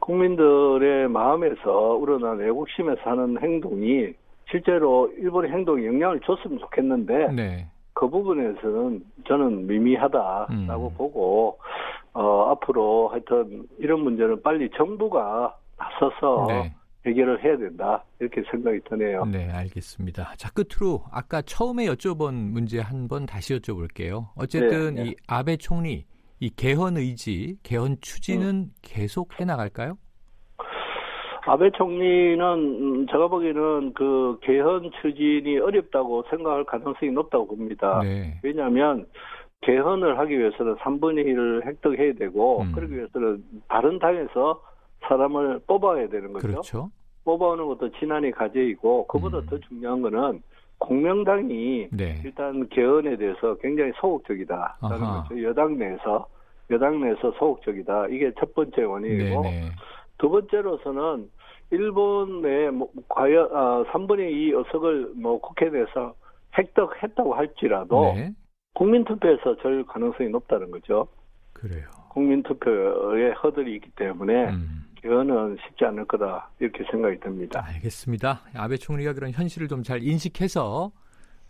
[0.00, 4.12] 국민들의 마음에서 우러난 애국심에서 하는 행동이
[4.50, 7.66] 실제로 일본의 행동에 영향을 줬으면 좋겠는데 네.
[7.94, 10.94] 그 부분에서는 저는 미미하다라고 음.
[10.96, 11.58] 보고
[12.14, 16.74] 어, 앞으로 하여튼 이런 문제는 빨리 정부가 나서서 네.
[17.06, 19.24] 해결을 해야 된다 이렇게 생각이 드네요.
[19.26, 20.32] 네, 알겠습니다.
[20.36, 24.28] 자 끝으로 아까 처음에 여쭤본 문제 한 번 다시 여쭤볼게요.
[24.36, 25.10] 어쨌든 네, 네.
[25.10, 26.06] 이 아베 총리
[26.40, 28.70] 이 개헌 의지, 개헌 추진은 음.
[28.82, 29.96] 계속 해 나갈까요?
[31.46, 38.00] 아베 총리는 음, 제가 보기에는 그 개헌 추진이 어렵다고 생각할 가능성이 높다고 봅니다.
[38.02, 38.38] 네.
[38.42, 39.06] 왜냐하면
[39.64, 42.72] 개헌을 하기 위해서는 3분의 1을 획득해야 되고 음.
[42.72, 44.62] 그러기 위해서는 다른 당에서
[45.02, 46.46] 사람을 뽑아야 되는 거죠.
[46.46, 46.90] 그렇죠.
[47.24, 49.46] 뽑아오는 것도 지난해 과제이고 그보다 음.
[49.46, 50.42] 더 중요한 거는
[50.78, 52.20] 공명당이 네.
[52.24, 55.22] 일단 개헌에 대해서 굉장히 소극적이다라는 아하.
[55.22, 55.42] 거죠.
[55.42, 56.26] 여당 내에서
[56.70, 58.08] 여당 내에서 소극적이다.
[58.08, 59.70] 이게 첫 번째 원인이고 네네.
[60.18, 61.30] 두 번째로서는
[61.70, 66.14] 일본의 뭐 과연 아, 3분의 2 의석을 뭐 국회 내에서
[66.56, 68.32] 획득했다고 할지라도 네.
[68.74, 71.08] 국민투표에서 절 가능성이 높다는 거죠.
[71.52, 71.86] 그래요.
[72.10, 74.84] 국민투표에 허들이 있기 때문에 음.
[74.96, 77.64] 개헌은 쉽지 않을 거다 이렇게 생각이 듭니다.
[77.66, 78.42] 알겠습니다.
[78.54, 80.92] 아베 총리가 그런 현실을 좀 잘 인식해서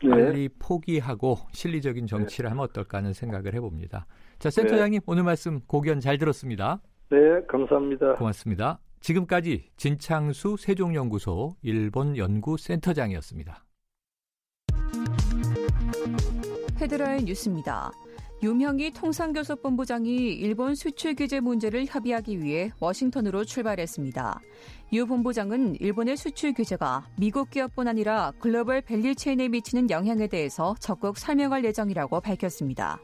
[0.03, 0.11] 네.
[0.11, 2.51] 빨리 포기하고 실리적인 정치를 네.
[2.51, 4.07] 하면 어떨까 하는 생각을 해봅니다.
[4.39, 5.05] 자, 센터장님 네.
[5.07, 6.81] 오늘 말씀 고견 잘 들었습니다.
[7.11, 8.15] 네, 감사합니다.
[8.15, 8.81] 고맙습니다.
[9.01, 13.63] 지금까지 진창수 세종연구소 일본 연구센터장이었습니다.
[16.81, 17.93] 헤드라인 뉴스입니다.
[18.43, 24.41] 유명희 통상교섭본부장이 일본 수출 규제 문제를 협의하기 위해 워싱턴으로 출발했습니다.
[24.93, 31.17] 유 본부장은 일본의 수출 규제가 미국 기업뿐 아니라 글로벌 value chain에 미치는 영향에 대해서 적극
[31.17, 32.99] 설명할 예정이라고 밝혔습니다.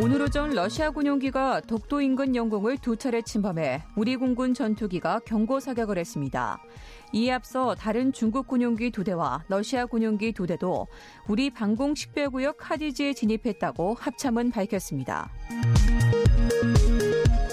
[0.00, 5.98] 오늘 오전 러시아 군용기가 독도 인근 영공을 두 차례 침범해 우리 공군 전투기가 경고 사격을
[5.98, 6.60] 했습니다.
[7.14, 10.88] 이에 앞서 다른 중국 군용기 두 대와 러시아 군용기 두 대도
[11.28, 15.30] 우리 방공 식별구역 카디지에 진입했다고 합참은 밝혔습니다.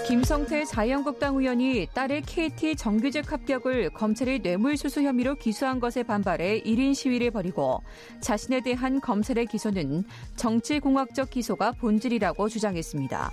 [0.08, 7.30] 김성태 자유한국당 의원이 딸의 KT 정규직 합격을 검찰이 뇌물수수 혐의로 기소한 것에 반발해 1인 시위를
[7.30, 7.84] 벌이고
[8.20, 10.02] 자신에 대한 검찰의 기소는
[10.34, 13.30] 정치공학적 기소가 본질이라고 주장했습니다.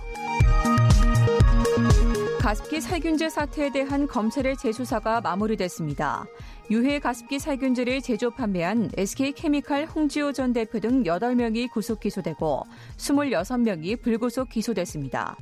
[2.40, 6.24] 가습기 살균제 사태에 대한 검찰의 재수사가 마무리됐습니다.
[6.70, 12.64] 유해 가습기 살균제를 제조 판매한 SK케미칼 홍지호 전 대표 등 8명이 구속 기소되고
[12.96, 15.36] 26명이 불구속 기소됐습니다.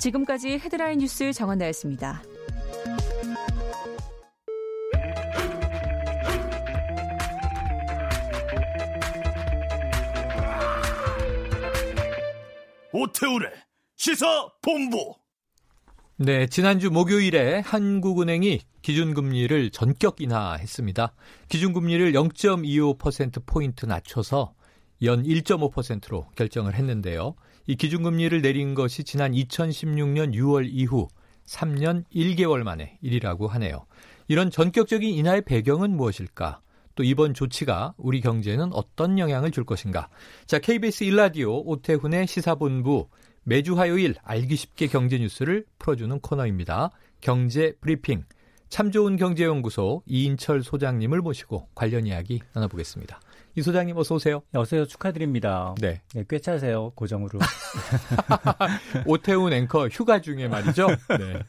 [0.00, 2.20] 지금까지 헤드라인 뉴스 정원나였습니다.
[12.92, 13.52] 오태우래
[13.94, 14.26] 시사
[14.60, 15.19] 본부.
[16.22, 21.14] 네, 지난주 목요일에 한국은행이 기준금리를 전격 인하했습니다.
[21.48, 24.52] 기준금리를 0.25%포인트 낮춰서
[25.00, 27.36] 연 1.5%로 결정을 했는데요.
[27.66, 31.08] 이 기준금리를 내린 것이 지난 2016년 6월 이후
[31.46, 33.86] 3년 1개월 만에 일이라고 하네요.
[34.28, 36.60] 이런 전격적인 인하의 배경은 무엇일까?
[36.96, 40.10] 또 이번 조치가 우리 경제는 어떤 영향을 줄 것인가?
[40.44, 43.08] 자, KBS 일라디오 오태훈의 시사본부
[43.44, 46.90] 매주 화요일 알기 쉽게 경제 뉴스를 풀어주는 코너입니다.
[47.20, 48.24] 경제 브리핑.
[48.68, 53.20] 참 좋은 경제연구소 이인철 소장님을 모시고 관련 이야기 나눠보겠습니다.
[53.56, 54.42] 이 소장님 어서 오세요.
[54.52, 54.86] 네, 어서 오세요.
[54.86, 55.74] 축하드립니다.
[55.80, 56.02] 네.
[56.14, 56.90] 네, 꽤 차세요.
[56.90, 57.40] 고정으로.
[59.06, 60.86] 오태훈 앵커 휴가 중에 말이죠.
[61.18, 61.40] 네.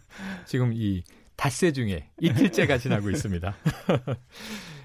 [0.46, 1.04] 지금 이
[1.36, 3.56] 닷새 중에 이틀째 가 지나고 있습니다.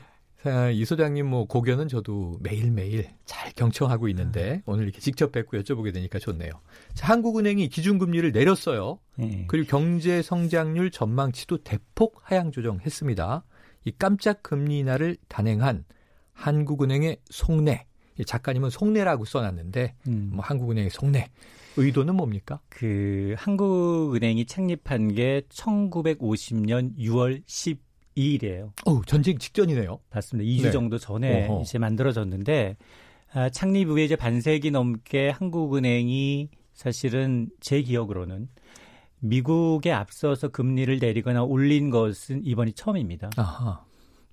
[0.73, 6.19] 이 소장님 뭐 고견은 저도 매일매일 잘 경청하고 있는데 오늘 이렇게 직접 뵙고 여쭤보게 되니까
[6.19, 6.51] 좋네요.
[6.95, 8.99] 자, 한국은행이 기준금리를 내렸어요.
[9.17, 9.45] 네.
[9.49, 13.45] 그리고 경제 성장률 전망치도 대폭 하향 조정했습니다.
[13.85, 15.85] 이 깜짝 금리 인하를 단행한
[16.33, 17.87] 한국은행의 속내.
[18.25, 20.31] 작가님은 속내라고 써놨는데 음.
[20.33, 21.29] 뭐 한국은행의 속내.
[21.77, 22.61] 의도는 뭡니까?
[22.69, 27.43] 그 한국은행이 창립한 게 1950년 6월
[28.17, 28.73] 12일이에요.
[28.87, 29.99] 어, 전쟁 직전이네요.
[30.13, 30.49] 맞습니다.
[30.49, 30.71] 2주 네.
[30.71, 31.63] 정도 전에 어허.
[31.63, 32.77] 이제 만들어졌는데
[33.33, 38.49] 아, 창립 후에 이제 반세기 넘게 한국은행이 사실은 제 기억으로는
[39.21, 43.31] 미국에 앞서서 금리를 내리거나 올린 것은 이번이 처음입니다.
[43.37, 43.85] 아하.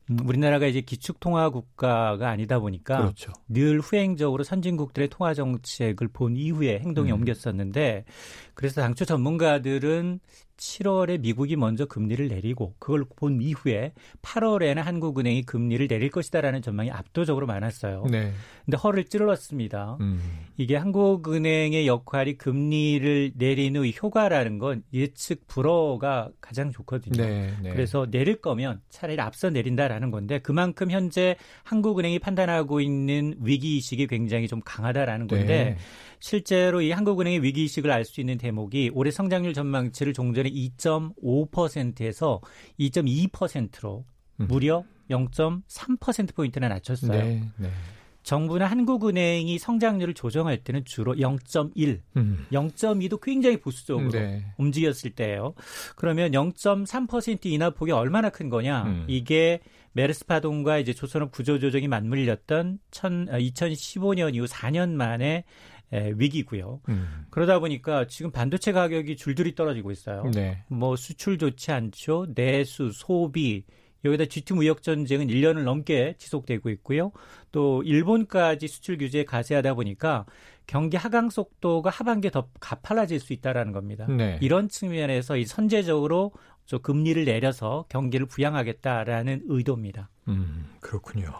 [0.09, 3.31] 음, 우리나라가 이제 기축 통화 국가가 아니다 보니까 그렇죠.
[3.47, 7.19] 늘 후행적으로 선진국들의 통화 정책을 본 이후에 행동이 음.
[7.19, 8.03] 옮겼었는데
[8.53, 10.19] 그래서 당초 전문가들은
[10.57, 17.45] 7월에 미국이 먼저 금리를 내리고 그걸 본 이후에 8월에는 한국은행이 금리를 내릴 것이다라는 전망이 압도적으로
[17.47, 18.05] 많았어요.
[18.09, 18.31] 네.
[18.65, 19.97] 근데 허를 찔렀습니다.
[20.01, 20.21] 음.
[20.57, 27.21] 이게 한국은행의 역할이 금리를 내리는 효과라는 건 예측 불허가 가장 좋거든요.
[27.21, 27.69] 네, 네.
[27.71, 34.47] 그래서 내릴 거면 차라리 앞서 내린다라는 건데 그만큼 현재 한국은행이 판단하고 있는 위기 의식이 굉장히
[34.47, 35.77] 좀 강하다라는 건데 네.
[36.23, 42.39] 실제로 이 한국은행의 위기 의식을 알 수 있는 대목이 올해 성장률 전망치를 종전 전에 2.5%에서
[42.79, 44.05] 2.2%로
[44.39, 44.47] 음.
[44.47, 47.11] 무려 0.3%포인트나 낮췄어요.
[47.11, 47.69] 네, 네.
[48.23, 52.45] 정부나 한국은행이 성장률을 조정할 때는 주로 0.1, 음.
[52.53, 54.45] 0.2도 굉장히 보수적으로 네.
[54.57, 55.55] 움직였을 때예요.
[55.97, 58.83] 그러면 0.3% 인하 폭이 얼마나 큰 거냐?
[58.83, 59.05] 음.
[59.09, 59.59] 이게
[59.91, 65.43] 메르스 파동과 이제 조선업 구조 조정이 맞물렸던 2015년 아, 이후 4년 만에
[66.15, 66.81] 위기고요.
[66.89, 67.25] 음.
[67.29, 70.23] 그러다 보니까 지금 반도체 가격이 줄줄이 떨어지고 있어요.
[70.33, 70.63] 네.
[70.67, 72.27] 뭐 수출 좋지 않죠.
[72.35, 73.63] 내수, 소비
[74.05, 77.11] 여기다 G2 무역 전쟁은 1년을 넘게 지속되고 있고요.
[77.51, 80.25] 또 일본까지 수출 규제에 가세하다 보니까
[80.67, 84.05] 경기 하강 속도가 하반기에 더 가팔라질 수 있다라는 겁니다.
[84.07, 84.37] 네.
[84.41, 86.33] 이런 측면에서 이 선제적으로
[86.65, 90.09] 저 금리를 내려서 경기를 부양하겠다라는 의도입니다.
[90.29, 91.31] 음, 그렇군요.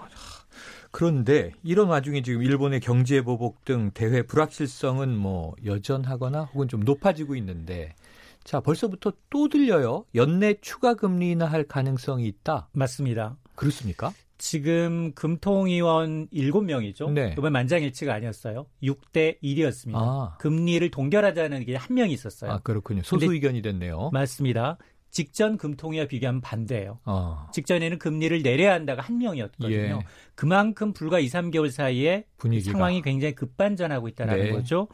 [0.93, 7.36] 그런데 이런 와중에 지금 일본의 경제 보복 등 대외 불확실성은 뭐 여전하거나 혹은 좀 높아지고
[7.38, 7.95] 있는데
[8.43, 10.06] 자, 벌써부터 또 들려요.
[10.13, 12.69] 연내 추가 금리 인하할 가능성이 있다.
[12.73, 13.38] 맞습니다.
[13.56, 14.13] 그렇습니까?
[14.38, 17.10] 지금 금통위원 7명이죠.
[17.12, 17.34] 네.
[17.38, 18.67] 이번 만장일치가 아니었어요.
[18.84, 19.95] 6대 1이었습니다.
[19.95, 20.36] 아.
[20.39, 22.51] 금리를 동결하자는 게 한 명이 있었어요.
[22.51, 23.01] 아, 그렇군요.
[23.03, 24.12] 소수 의견이 됐네요.
[24.13, 24.77] 맞습니다.
[25.13, 26.99] 직전 금통위와 비교하면 반대예요.
[27.06, 27.47] 어.
[27.54, 29.71] 직전에는 금리를 내려야 한다가 한 명이었거든요.
[29.78, 30.06] 예.
[30.34, 32.71] 그만큼 불과 2, 3개월 사이에 분위기가.
[32.71, 34.52] 상황이 굉장히 급반전하고 있다는 네.
[34.52, 34.88] 거죠.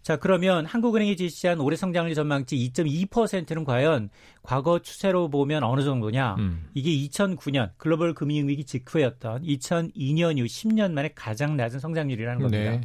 [0.00, 4.08] 자, 그러면 한국은행이 제시한 올해 성장률 전망치 2.2%는 과연
[4.42, 6.36] 과거 추세로 보면 어느 정도냐?
[6.38, 6.64] 음.
[6.72, 12.70] 이게 2009년 글로벌 금융위기 직후였던 2002년 이후 10년 만에 가장 낮은 성장률이라는 겁니다.
[12.70, 12.80] 네.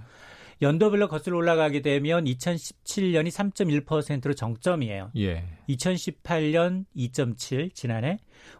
[0.64, 5.12] 연도별로 거슬러 올라가게 되면 2017년이 3.1%로 정점이에요.
[5.18, 5.44] 예.
[5.70, 8.18] 2018년 2.7 지난해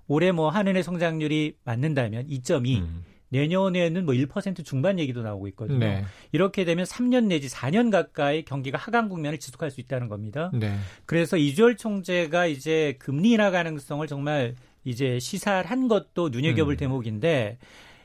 [0.08, 3.04] 올해 뭐 한은의 성장률이 맞는다면 2.2 음.
[3.30, 5.80] 내년에는 뭐 1% 중반 얘기도 나오고 있거든요.
[5.80, 6.06] 네.
[6.32, 10.52] 이렇게 되면 3년 내지 4년 가까이 경기가 하강 국면을 지속할 수 있다는 겁니다.
[10.54, 10.76] 네.
[11.06, 16.78] 그래서 이주열 총재가 이제 금리 인하 가능성을 정말 이제 시사한 것도 눈여겨볼 음.
[16.78, 17.58] 대목인데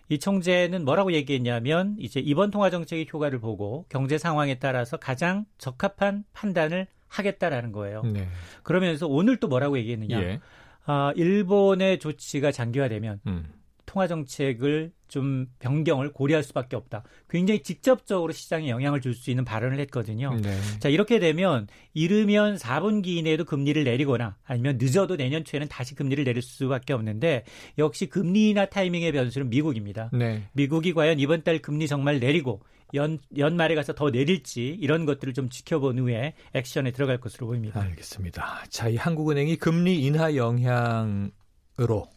[0.08, 6.24] 이 총재는 뭐라고 얘기했냐면 이제 이번 통화 정책의 효과를 보고 경제 상황에 따라서 가장 적합한
[6.32, 8.02] 판단을 하겠다라는 거예요.
[8.02, 8.28] 네.
[8.62, 10.20] 그러면서 오늘 또 뭐라고 얘기했느냐?
[10.20, 10.40] 예.
[10.84, 13.52] 아, 일본의 조치가 장기화되면 음.
[13.84, 17.02] 통화 정책을 좀 변경을 고려할 수밖에 없다.
[17.28, 20.34] 굉장히 직접적으로 시장에 영향을 줄 수 있는 발언을 했거든요.
[20.40, 20.56] 네.
[20.78, 26.40] 자, 이렇게 되면 이르면 4분기 이내에도 금리를 내리거나 아니면 늦어도 내년 초에는 다시 금리를 내릴
[26.40, 27.44] 수밖에 없는데
[27.78, 30.10] 역시 금리 인하 타이밍의 변수는 미국입니다.
[30.12, 30.44] 네.
[30.52, 32.62] 미국이 과연 이번 달 금리 정말 내리고
[32.94, 37.80] 연, 연말에 가서 더 내릴지 이런 것들을 좀 지켜본 후에 액션에 들어갈 것으로 보입니다.
[37.80, 38.64] 알겠습니다.
[38.70, 42.08] 자, 이 한국은행이 금리 인하 영향으로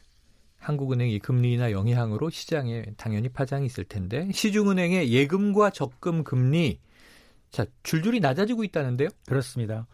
[0.62, 6.80] 한국은행이 금리 인하 영향으로 시장에 당연히 파장이 있을 텐데 시중은행의 예금과 적금 금리
[7.50, 9.10] 자 줄줄이 낮아지고 있다는데요?
[9.28, 9.88] 그렇습니다.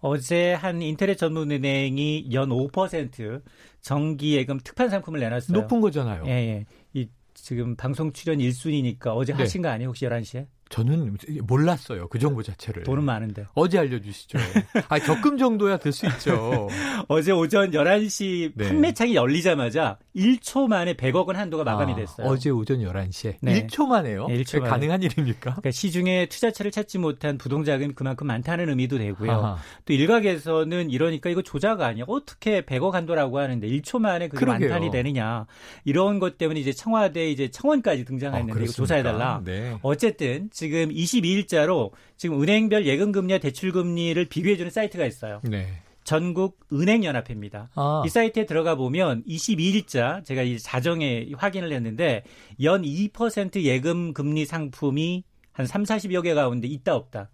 [0.00, 3.42] 어제 한 인터넷 전문은행이 연 5%
[3.80, 5.60] 정기 예금 특판 상품을 내놨어요.
[5.60, 6.22] 높은 거잖아요.
[6.26, 6.64] 예, 예.
[6.94, 9.40] 이 지금 방송 출연 1순위니까 어제 네.
[9.40, 9.88] 하신 거 아니에요?
[9.88, 10.46] 혹시 11시에?
[10.68, 12.08] 저는 몰랐어요.
[12.08, 12.82] 그 정보 자체를.
[12.84, 13.46] 돈은 많은데.
[13.54, 14.38] 어제 알려주시죠.
[14.88, 16.68] 아, 적금 정도야 될 수 있죠.
[17.08, 18.68] 어제 오전 11시 네.
[18.68, 22.26] 판매창이 열리자마자 1초 만에 100억 원 한도가 마감이 아, 됐어요.
[22.26, 23.36] 어제 오전 11시에.
[23.40, 23.66] 네.
[23.66, 24.26] 1초 만에요?
[24.28, 24.70] 네, 1초 만에.
[24.70, 25.40] 가능한 일입니까?
[25.52, 29.30] 그러니까 시중에 투자처를 찾지 못한 부동자금이 그만큼 많다는 의미도 되고요.
[29.32, 29.56] 아하.
[29.86, 32.04] 또 일각에서는 이러니까 이거 조작 아니야.
[32.06, 34.68] 어떻게 100억 한도라고 하는데 1초 만에 그게 그러게요.
[34.68, 35.46] 만탄이 되느냐.
[35.84, 39.40] 이런 것 때문에 이제 청와대 이제 청원까지 등장했는데 어, 이거 조사해달라.
[39.44, 39.78] 네.
[39.82, 45.40] 어쨌든 지금 22일자로 지금 은행별 예금 금리와 대출 금리를 비교해 주는 사이트가 있어요.
[45.44, 45.68] 네.
[46.02, 47.70] 전국 은행 연합회입니다.
[47.76, 48.02] 아.
[48.04, 52.24] 이 사이트에 들어가 보면 22일자 제가 이 자정에 확인을 했는데
[52.60, 57.30] 연 2% 예금 금리 상품이 한 3, 40여 개 가운데 있다 없다.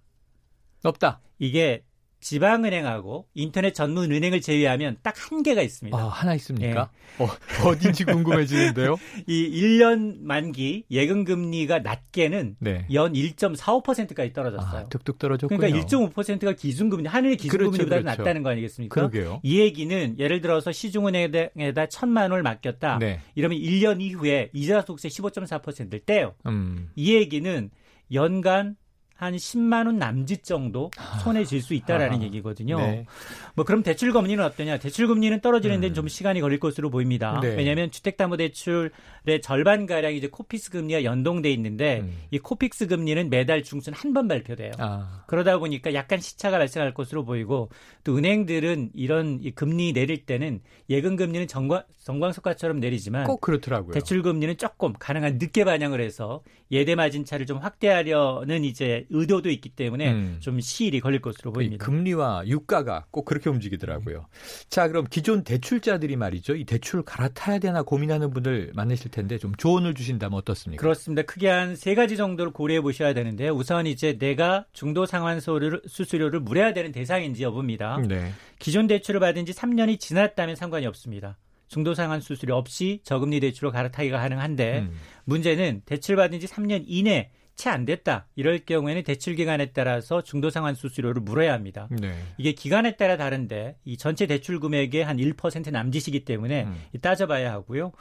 [0.82, 1.22] 없다.
[1.38, 1.82] 이게
[2.24, 5.96] 지방은행하고 인터넷 전문 은행을 제외하면 딱 한 개가 있습니다.
[5.96, 6.90] 아, 하나 있습니까?
[7.18, 7.24] 네.
[7.24, 7.28] 어,
[7.68, 8.96] 어딘지 궁금해지는데요.
[9.26, 12.86] 이 1년 만기 예금 금리가 낮게는 네.
[12.92, 14.82] 연 1.45%까지 떨어졌어요.
[14.82, 15.58] 아, 뚝뚝 떨어졌군요.
[15.58, 18.22] 그러니까 1.5%가 기준금리, 한은의 기준금리보다 그렇죠, 그렇죠.
[18.22, 18.94] 낮다는 거 아니겠습니까?
[18.94, 19.40] 그러게요.
[19.42, 22.98] 이 얘기는 예를 들어서 시중은행에다 천만 원을 맡겼다.
[22.98, 23.20] 네.
[23.34, 26.34] 이러면 1년 이후에 이자 소득세 15.4%를 떼요.
[26.46, 26.90] 음.
[26.96, 27.70] 이 얘기는
[28.12, 28.76] 연간
[29.16, 30.90] 한 10만 원 남짓 정도
[31.22, 32.78] 손에 쥘수 있다라는 아, 얘기거든요.
[32.78, 33.06] 네.
[33.54, 34.78] 뭐 그럼 대출 금리는 어떠냐?
[34.78, 35.94] 대출 금리는 떨어지는 데는 음.
[35.94, 37.38] 좀 시간이 걸릴 것으로 보입니다.
[37.40, 37.54] 네.
[37.54, 42.12] 왜냐하면 주택담보대출의 절반 가량 이제 코픽스 금리와 연동돼 있는데 음.
[42.30, 44.70] 이 코픽스 금리는 매달 중순 한 번 발표돼요.
[44.78, 45.24] 아.
[45.26, 47.68] 그러다 보니까 약간 시차가 발생할 것으로 보이고
[48.04, 53.92] 또 은행들은 이런 이 금리 내릴 때는 예금 금리는 정광, 정광석가처럼 내리지만 꼭 그렇더라고요.
[53.92, 59.50] 대출 금리는 조금 가능한 늦게 반영을 해서 예대 마진 차를 좀 확대하려는 이제 될 의도도
[59.50, 60.36] 있기 때문에 음.
[60.40, 61.84] 좀 시일이 걸릴 것으로 보입니다.
[61.84, 64.26] 금리와 유가가 꼭 그렇게 움직이더라고요.
[64.68, 66.56] 자, 그럼 기존 대출자들이 말이죠.
[66.56, 70.80] 이 대출 갈아타야 되나 고민하는 분들 많으실 텐데 좀 조언을 주신다면 어떻습니까?
[70.80, 71.22] 그렇습니다.
[71.22, 76.72] 크게 한 세 가지 정도를 고려해 보셔야 되는데 우선 이제 내가 중도 상환소를 수수료를 물어야
[76.72, 77.98] 되는 대상인지 여부입니다.
[78.08, 78.32] 네.
[78.58, 81.36] 기존 대출을 받은 지 3년이 지났다면 상관이 없습니다.
[81.68, 84.94] 중도상환 수수료 없이 저금리 대출로 갈아타기가 가능한데 음.
[85.24, 88.26] 문제는 대출받은 지 3년 이내 채 안 됐다.
[88.36, 91.88] 이럴 경우에는 대출 기간에 따라서 중도 상환 수수료를 물어야 합니다.
[91.90, 92.14] 네.
[92.36, 96.76] 이게 기간에 따라 다른데 이 전체 대출 금액의 한 1% 남짓이기 때문에 음.
[97.00, 97.92] 따져봐야 하고요.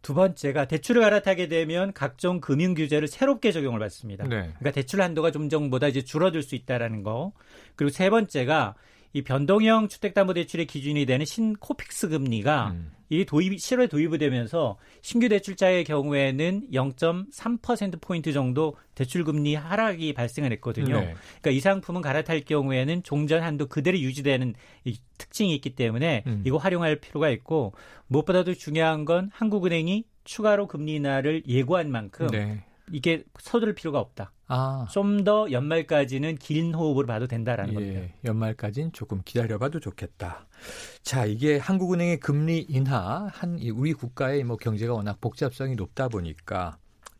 [0.00, 4.24] 두 번째가 대출을 갈아타게 되면 각종 금융 규제를 새롭게 적용을 받습니다.
[4.24, 4.36] 네.
[4.58, 7.32] 그러니까 대출 한도가 좀 전보다 이제 줄어들 수 있다라는 거.
[7.74, 8.76] 그리고 세 번째가
[9.12, 12.92] 이 변동형 주택담보대출의 기준이 되는 신코픽스 금리가 음.
[13.10, 20.52] 이 도입 7월 도입이 되면서 신규 대출자의 경우에는 0.3% 포인트 정도 대출 금리 하락이 발생을
[20.52, 21.00] 했거든요.
[21.00, 21.14] 네.
[21.40, 24.54] 그러니까 이 상품은 갈아탈 경우에는 종전 한도 그대로 유지되는
[24.84, 26.42] 이 특징이 있기 때문에 음.
[26.46, 27.72] 이거 활용할 필요가 있고
[28.08, 32.62] 무엇보다도 중요한 건 한국은행이 추가로 금리 인하를 예고한 만큼 네.
[32.92, 34.32] 이게 서둘 필요가 없다.
[34.46, 34.86] 아.
[34.90, 38.14] 좀 더 연말까지는 긴 호흡으로 봐도 된다라는 예, 겁니다.
[38.24, 40.46] 연말까지는 조금 기다려봐도 좋겠다.
[41.02, 46.78] 자, 이게 한국은행의 금리 인하, 한 우리 국가의 뭐 경제가 워낙 복잡성이 높다 보니까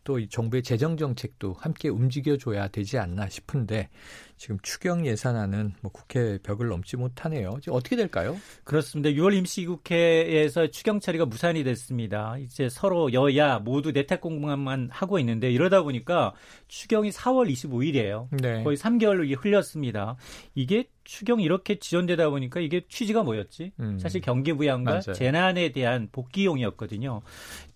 [0.08, 3.90] 또 정부의 재정 정책도 함께 움직여줘야 되지 않나 싶은데
[4.38, 7.58] 지금 추경 예산안은 뭐 국회 벽을 넘지 못하네요.
[7.60, 8.34] 지금 어떻게 될까요?
[8.64, 9.10] 그렇습니다.
[9.10, 12.38] 6월 임시국회에서 추경 처리가 무산이 됐습니다.
[12.38, 16.32] 이제 서로 여야 모두 내탁 공방만 하고 있는데 이러다 보니까
[16.68, 18.28] 추경이 4월 25일이에요.
[18.40, 18.64] 네.
[18.64, 20.16] 거의 3개월로 흘렸습니다.
[20.54, 23.72] 이게 추경 이렇게 지연되다 보니까 이게 취지가 뭐였지?
[23.80, 23.98] 음.
[23.98, 25.14] 사실 경기 부양과 맞아요.
[25.14, 27.22] 재난에 대한 복귀용이었거든요.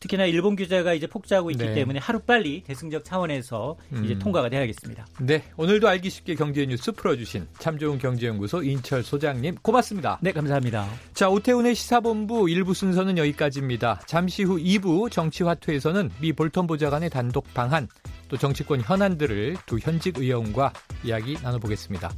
[0.00, 1.74] 특히나 일본 규제가 이제 폭주하고 있기 네.
[1.74, 4.04] 때문에 하루 빨리 대승적 차원에서 음.
[4.04, 5.06] 이제 통과가 돼야겠습니다.
[5.20, 10.18] 네, 오늘도 알기 쉽게 경제 뉴스 풀어주신 참 좋은 경제연구소 인철 소장님 고맙습니다.
[10.20, 10.86] 네, 감사합니다.
[11.14, 14.02] 자, 오태훈의 시사본부 1부 순서는 여기까지입니다.
[14.06, 17.88] 잠시 후 2부 정치화투에서는 미 볼턴 보좌관의 단독 방한
[18.28, 22.10] 또 정치권 현안들을 두 현직 의원과 이야기 나눠보겠습니다.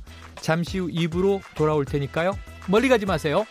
[0.45, 2.39] 잠시 후 2부로 돌아올 테니까요.
[2.69, 3.47] 멀리 가지 마세요.